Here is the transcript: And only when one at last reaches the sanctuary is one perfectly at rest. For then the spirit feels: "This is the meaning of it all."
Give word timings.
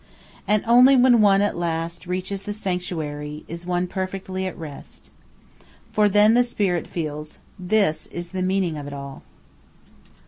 And 0.47 0.63
only 0.65 0.95
when 0.95 1.21
one 1.21 1.41
at 1.43 1.55
last 1.55 2.07
reaches 2.07 2.41
the 2.41 2.53
sanctuary 2.53 3.45
is 3.47 3.67
one 3.67 3.85
perfectly 3.85 4.47
at 4.47 4.57
rest. 4.57 5.11
For 5.91 6.09
then 6.09 6.33
the 6.33 6.41
spirit 6.43 6.87
feels: 6.87 7.37
"This 7.59 8.07
is 8.07 8.29
the 8.29 8.41
meaning 8.41 8.79
of 8.79 8.87
it 8.87 8.93
all." 8.93 9.21